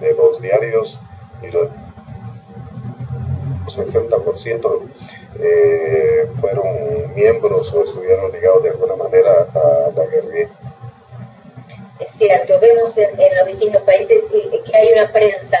[0.00, 0.98] de los diarios
[1.42, 1.68] y los
[3.66, 4.80] 60%
[5.38, 10.48] eh, fueron miembros o estuvieron ligados de alguna manera a la guerrilla.
[12.00, 15.58] Es cierto, vemos en, los distintos países que hay una prensa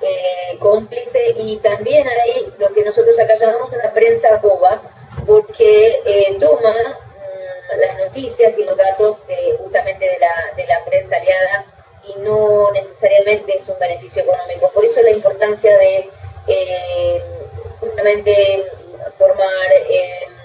[0.00, 4.82] eh, cómplice y también hay lo que nosotros acá llamamos una prensa boba,
[5.26, 10.84] porque eh, toma mm, las noticias y los datos de, justamente de la, de la
[10.84, 11.66] prensa aliada
[12.04, 14.70] y no necesariamente es un beneficio económico.
[14.72, 16.10] Por eso la importancia de
[16.48, 17.22] eh,
[17.80, 18.64] justamente
[19.18, 20.37] formar, em,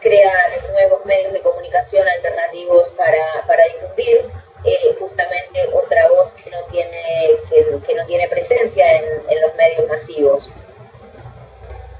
[0.00, 4.30] crear nuevos medios de comunicación alternativos para, para difundir
[4.64, 10.50] eh, justamente otra voz que no tiene, que, no tiene presencia en, los medios masivos.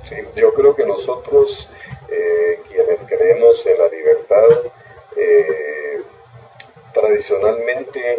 [0.08, 1.68] Sí, yo creo que nosotros,
[2.10, 4.48] eh, quienes creemos en la libertad,
[5.16, 6.02] eh,
[6.92, 8.18] tradicionalmente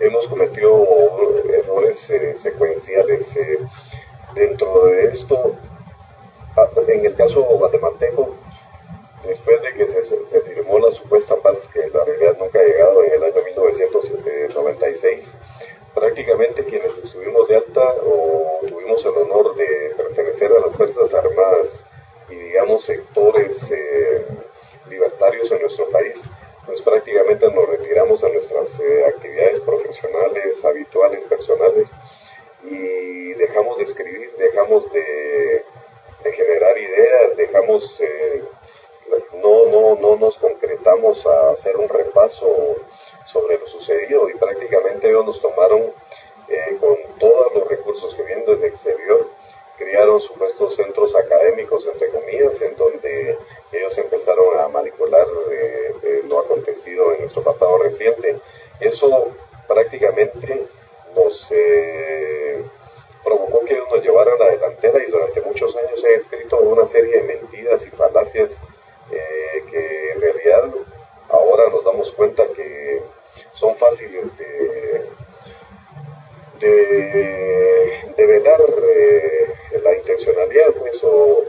[0.00, 3.34] hemos cometido errores secuenciales.
[4.34, 5.54] dentro de esto,
[6.88, 8.34] en el caso guatemalteco,
[9.24, 13.12] después de que se, firmó la supuesta paz, que la realidad nunca ha llegado en
[13.12, 15.36] el año 1996,
[15.94, 21.82] prácticamente quienes estuvimos de alta o tuvimos el honor de pertenecer a las Fuerzas Armadas
[22.28, 24.26] y digamos sectores eh,
[24.88, 26.22] libertarios en nuestro país,
[26.66, 31.92] pues prácticamente nos retiramos a nuestras eh, actividades profesionales, habituales, personales
[32.62, 35.64] y dejamos de escribir, dejamos de
[36.32, 38.42] generar ideas, dejamos, eh,
[39.42, 42.76] no, no, no nos concretamos a hacer un repaso
[43.24, 45.92] sobre lo sucedido y prácticamente ellos nos tomaron
[46.48, 49.26] eh, con todos los recursos que vienen del exterior,
[49.76, 53.38] crearon supuestos centros académicos, entre comillas, en donde
[53.72, 58.38] ellos empezaron a manipular eh, lo acontecido en nuestro pasado reciente.
[58.80, 59.32] Eso
[59.66, 60.66] prácticamente
[61.14, 61.50] nos
[63.66, 67.22] que ellos nos a la delantera y durante muchos años he escrito una serie de
[67.22, 68.60] mentiras y falacias
[69.10, 70.70] eh, que en realidad
[71.28, 73.02] ahora nos damos cuenta que
[73.54, 75.06] son fáciles de,
[76.60, 81.44] de, velar eh, la intencionalidad pues, o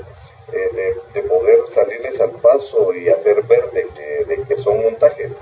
[0.54, 5.38] eh, de, poder salirles al paso y hacer ver de que, son montajes.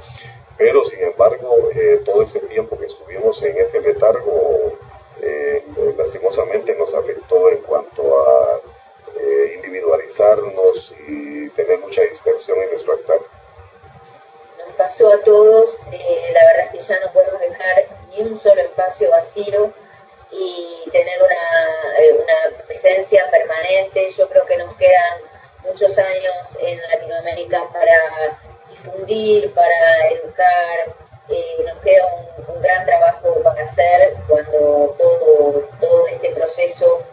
[0.57, 1.69] Pero sin embargo,
[2.05, 4.77] todo ese tiempo que estuvimos en ese letargo
[5.21, 5.63] eh,
[5.97, 8.59] lastimosamente nos afectó en cuanto a
[9.19, 13.19] eh, individualizarnos y tener mucha dispersión en nuestro actuar.
[14.65, 18.39] Nos pasó a todos, eh, la verdad es que ya no podemos dejar ni un
[18.39, 19.71] solo espacio vacío
[20.31, 24.09] y tener una, una presencia permanente.
[24.09, 25.21] Yo creo que nos quedan
[25.63, 28.37] muchos años en Latinoamérica para
[28.69, 32.05] difundir, para educar, eh, nos queda
[32.47, 37.03] un, gran trabajo para hacer cuando todo, todo este proceso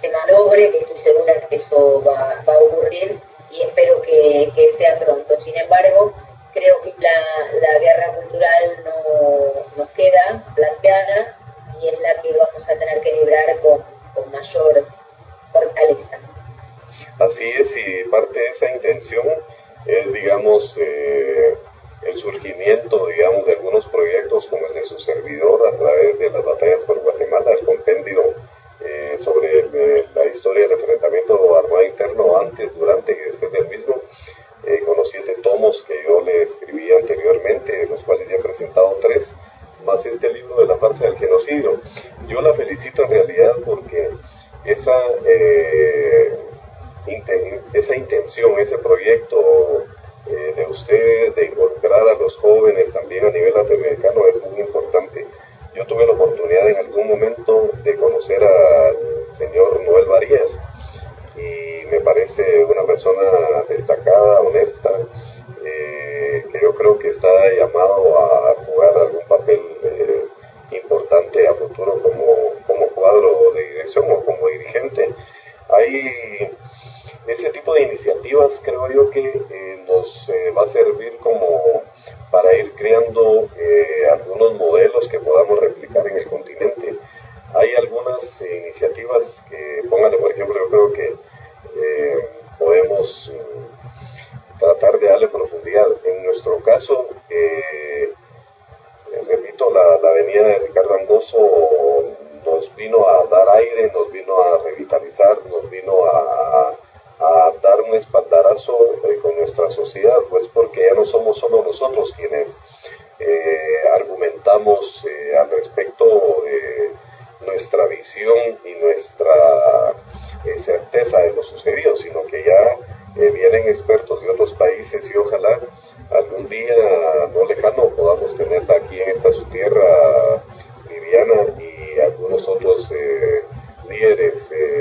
[0.00, 5.40] se malogre, que estoy segura que eso va, a ocurrir y espero que, sea pronto.
[5.40, 6.12] Sin embargo,
[6.52, 11.38] creo que la, guerra cultural no, nos queda planteada
[11.80, 13.84] y es la que vamos a tener que librar con,
[14.30, 14.86] mayor
[15.52, 16.18] fortaleza.
[17.18, 19.26] Así es, y parte de esa intención
[19.86, 21.56] es, digamos, eh,
[22.06, 26.44] el surgimiento, digamos, de algunos proyectos como el de su servidor a través de las
[26.44, 28.22] batallas por Guatemala, el compendio
[28.80, 34.02] eh, sobre la historia del enfrentamiento armado interno antes, durante y después del mismo,
[34.66, 38.42] eh, con los siete tomos que yo le escribí anteriormente, de los cuales ya he
[38.42, 39.23] presentado tres,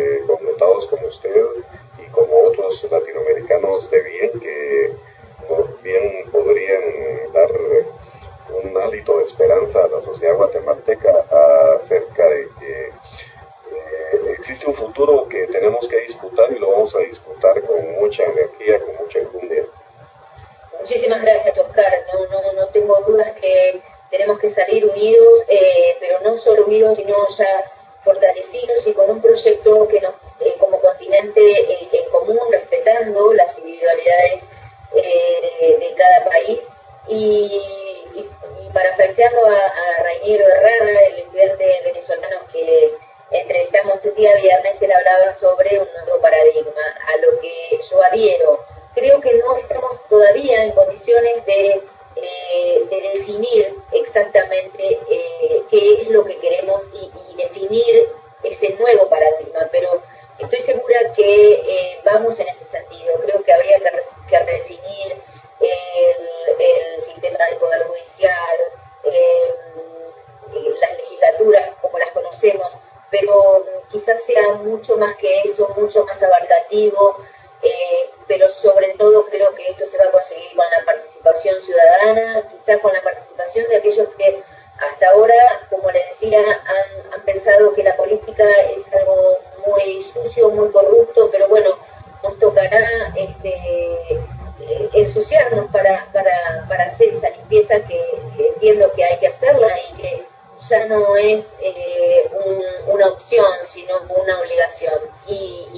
[0.04, 1.32] eh, connotados como usted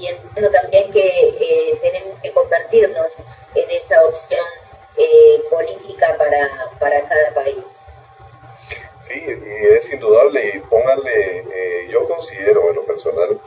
[0.08, 3.16] entendiendo también que eh, tenemos que convertirnos
[3.56, 4.46] en esa opción
[4.98, 6.50] eh, política para,
[6.80, 7.82] para cada país.
[9.02, 13.40] Sí, y es indudable, y póngale, eh, yo considero en lo personal,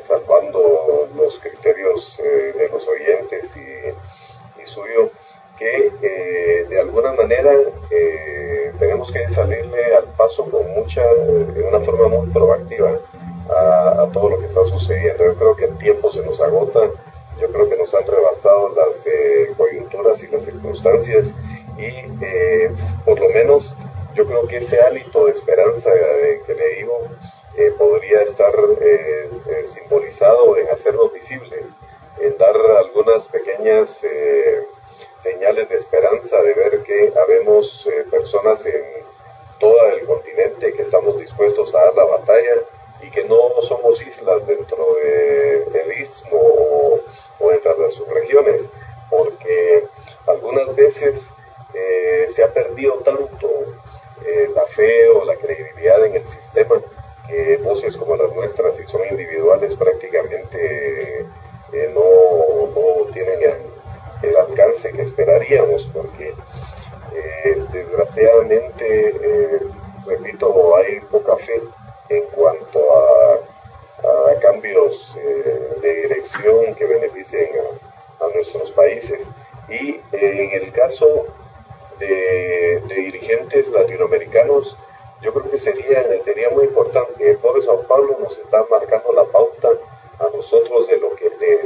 [0.00, 5.10] salvando los criterios de los oyentes y, y suyo,
[5.58, 7.52] que de alguna manera
[7.90, 12.59] eh, tenemos que salirle al paso con mucha, de una forma muy proactiva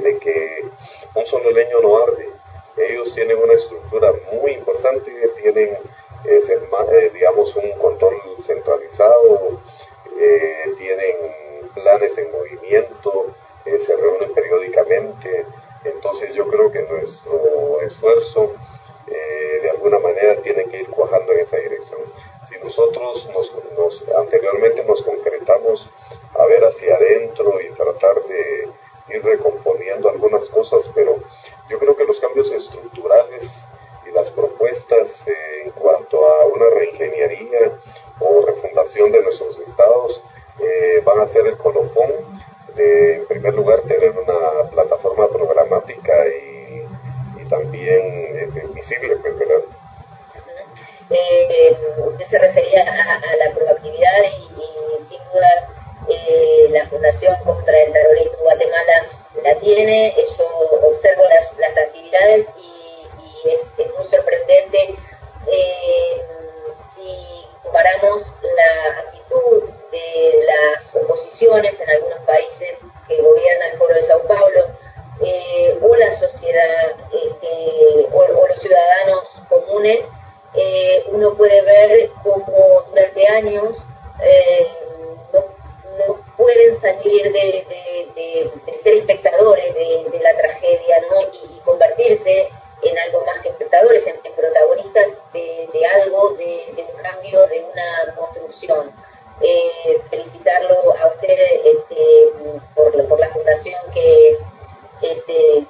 [0.04, 0.64] de que
[1.14, 2.28] un solo leño no arde.
[2.76, 5.78] Ellos tienen una estructura muy importante, tienen,
[6.24, 9.60] eh, digamos, un control centralizado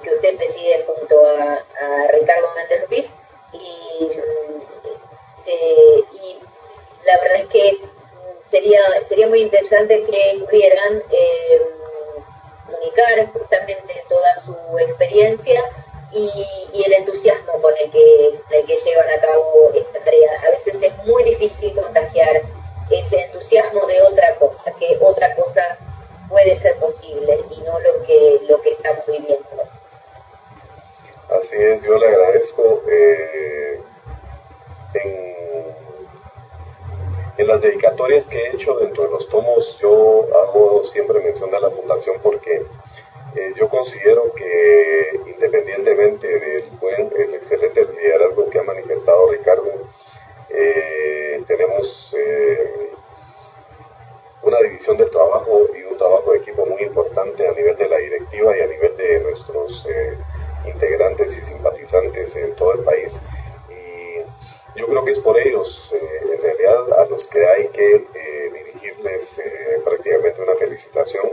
[0.01, 1.63] que usted preside junto a,
[2.09, 3.09] Ricardo Méndez Ruiz
[3.51, 4.05] y,
[5.45, 6.39] este, y
[7.05, 7.79] la verdad es que
[8.41, 11.61] sería, sería muy interesante que pudieran eh,
[12.65, 15.61] comunicar justamente toda su experiencia
[16.11, 20.29] y, el entusiasmo con el que, que llevan a cabo esta tarea.
[20.45, 22.41] A veces es muy difícil contagiar
[22.91, 25.77] ese entusiasmo de otra cosa, que otra cosa
[26.29, 29.47] puede ser posible y no lo que, lo que estamos viviendo.
[31.29, 32.83] Así es, yo le agradezco.
[32.89, 33.81] Eh,
[37.37, 41.59] en las dedicatorias que he hecho dentro de los tomos, yo hago siempre mención a
[41.59, 42.65] la fundación porque
[43.35, 49.69] eh, yo considero que independientemente del buen, el excelente liderazgo que ha manifestado Ricardo,
[50.49, 52.91] eh, tenemos eh,
[54.45, 57.97] una división de trabajo y un trabajo de equipo muy importante a nivel de la
[57.97, 59.87] directiva y a nivel de nuestros
[60.65, 63.19] integrantes y simpatizantes en todo el país
[64.75, 68.51] yo creo que es por ellos, eh, en realidad, a los que hay que eh,
[68.53, 71.29] dirigirles eh, prácticamente una felicitación.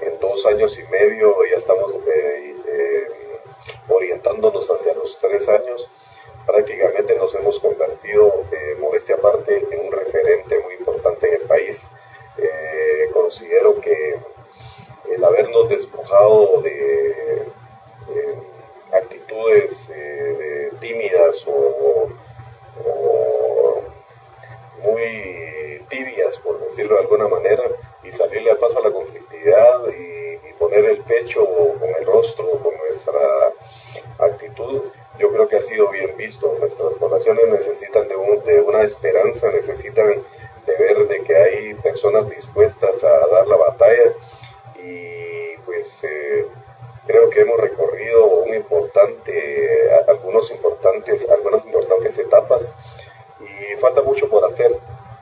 [0.00, 1.98] En dos años y medio ya estamos
[3.88, 5.88] orientándonos hacia los tres años.
[6.46, 8.44] Prácticamente nos hemos convertido,
[8.78, 11.88] modestia aparte, en un referente muy importante en el país.
[13.12, 14.16] Considero que
[15.14, 17.46] el habernos despojado de
[18.92, 19.90] actitudes
[20.80, 22.08] tímidas o
[24.82, 27.64] muy tibias, por decirlo de alguna manera,
[28.04, 30.16] y salirle a paso a la conflictividad y,
[30.58, 33.52] poner el pecho con el rostro, con nuestra
[34.18, 34.84] actitud,
[35.18, 36.56] yo creo que ha sido bien visto.
[36.58, 38.14] Nuestras poblaciones necesitan de,
[38.46, 40.22] de una esperanza, necesitan
[41.96, 44.12] personas dispuestas a dar la batalla
[44.76, 46.44] y pues eh,
[47.06, 52.70] creo que hemos recorrido un importante, algunos importantes, algunas importantes etapas
[53.40, 54.76] y falta mucho por hacer,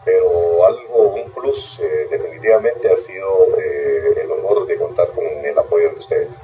[0.04, 5.56] pero algo, un plus eh, definitivamente ha sido eh, el honor de contar con el
[5.56, 6.34] apoyo de ustedes.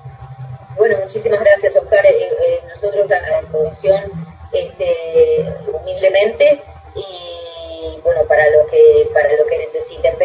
[0.76, 2.06] Bueno, muchísimas gracias Oscar.
[2.06, 4.12] Eh, nosotros a la exposición
[4.52, 6.62] este, humildemente
[6.94, 7.40] y
[8.02, 10.16] bueno, para lo que, para lo que necesiten,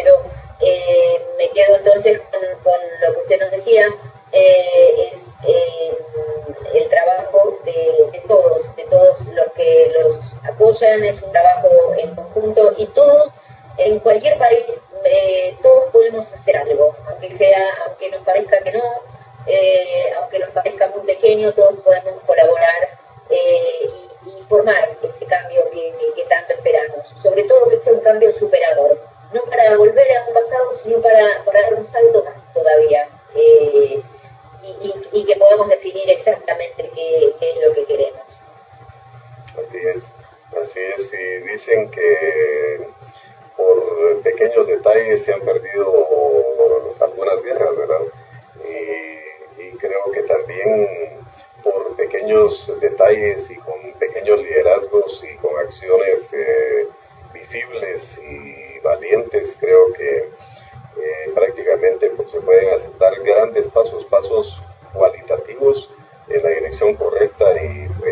[1.86, 2.42] entonces con,
[3.00, 3.95] lo que usted nos decía,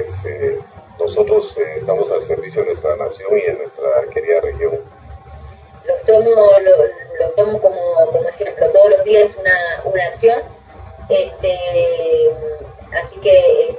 [0.05, 0.59] pues eh,
[0.99, 4.81] nosotros eh, estamos al servicio de nuestra nación y de nuestra querida región.
[5.87, 7.81] Lo tomo, lo, tomo como,
[8.13, 10.43] como, ejemplo, todos los días una, una acción,
[11.09, 12.31] este,
[13.03, 13.79] así que